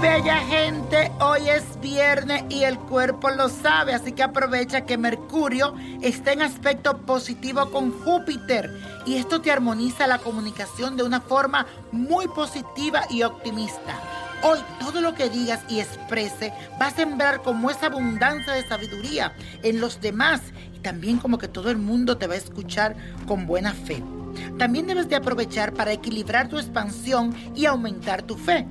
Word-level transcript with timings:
Bella 0.00 0.38
gente, 0.46 1.10
hoy 1.20 1.48
es 1.48 1.80
viernes 1.80 2.44
y 2.50 2.62
el 2.62 2.78
cuerpo 2.78 3.30
lo 3.30 3.48
sabe, 3.48 3.94
así 3.94 4.12
que 4.12 4.22
aprovecha 4.22 4.82
que 4.82 4.96
Mercurio 4.96 5.74
está 6.02 6.32
en 6.32 6.42
aspecto 6.42 6.98
positivo 6.98 7.68
con 7.72 7.90
Júpiter 7.90 8.70
y 9.06 9.16
esto 9.16 9.40
te 9.40 9.50
armoniza 9.50 10.06
la 10.06 10.18
comunicación 10.18 10.96
de 10.96 11.02
una 11.02 11.20
forma 11.20 11.66
muy 11.90 12.28
positiva 12.28 13.02
y 13.10 13.24
optimista. 13.24 14.00
Hoy 14.44 14.60
todo 14.78 15.00
lo 15.00 15.14
que 15.14 15.30
digas 15.30 15.64
y 15.68 15.80
exprese 15.80 16.52
va 16.80 16.86
a 16.86 16.94
sembrar 16.94 17.42
como 17.42 17.68
esa 17.68 17.86
abundancia 17.86 18.52
de 18.52 18.68
sabiduría 18.68 19.34
en 19.64 19.80
los 19.80 20.00
demás 20.00 20.40
y 20.76 20.78
también 20.78 21.18
como 21.18 21.38
que 21.38 21.48
todo 21.48 21.70
el 21.70 21.76
mundo 21.76 22.18
te 22.18 22.28
va 22.28 22.34
a 22.34 22.38
escuchar 22.38 22.94
con 23.26 23.48
buena 23.48 23.72
fe. 23.72 24.00
También 24.58 24.86
debes 24.86 25.08
de 25.08 25.16
aprovechar 25.16 25.72
para 25.72 25.92
equilibrar 25.92 26.48
tu 26.48 26.56
expansión 26.56 27.34
y 27.56 27.66
aumentar 27.66 28.22
tu 28.22 28.36
fe. 28.36 28.64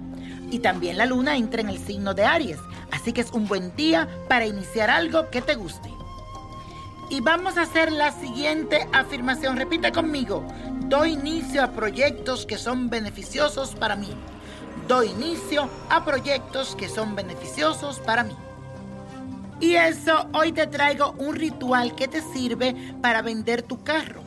Y 0.49 0.59
también 0.59 0.97
la 0.97 1.05
luna 1.05 1.35
entra 1.35 1.61
en 1.61 1.69
el 1.69 1.77
signo 1.77 2.13
de 2.13 2.25
Aries, 2.25 2.59
así 2.91 3.11
que 3.13 3.21
es 3.21 3.31
un 3.31 3.47
buen 3.47 3.75
día 3.75 4.07
para 4.27 4.45
iniciar 4.45 4.89
algo 4.89 5.29
que 5.29 5.41
te 5.41 5.55
guste. 5.55 5.91
Y 7.09 7.21
vamos 7.21 7.57
a 7.57 7.61
hacer 7.61 7.91
la 7.91 8.11
siguiente 8.11 8.87
afirmación. 8.91 9.55
Repite 9.55 9.91
conmigo. 9.91 10.43
Doy 10.87 11.13
inicio 11.13 11.63
a 11.63 11.71
proyectos 11.71 12.45
que 12.45 12.57
son 12.57 12.89
beneficiosos 12.89 13.75
para 13.75 13.95
mí. 13.95 14.09
Doy 14.87 15.07
inicio 15.09 15.69
a 15.89 16.03
proyectos 16.03 16.75
que 16.75 16.89
son 16.89 17.15
beneficiosos 17.15 17.99
para 17.99 18.23
mí. 18.23 18.35
Y 19.59 19.75
eso, 19.75 20.27
hoy 20.33 20.51
te 20.51 20.67
traigo 20.67 21.15
un 21.17 21.35
ritual 21.35 21.95
que 21.95 22.07
te 22.07 22.21
sirve 22.21 22.75
para 23.01 23.21
vender 23.21 23.63
tu 23.63 23.83
carro. 23.83 24.21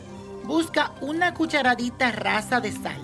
Busca 0.44 0.92
una 1.00 1.34
cucharadita 1.34 2.10
rasa 2.10 2.60
de 2.60 2.72
sal, 2.72 3.00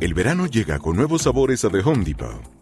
El 0.00 0.14
verano 0.14 0.46
llega 0.46 0.78
con 0.78 0.96
nuevos 0.96 1.22
sabores 1.22 1.64
a 1.64 1.70
The 1.70 1.80
Home 1.80 2.04
Depot. 2.04 2.61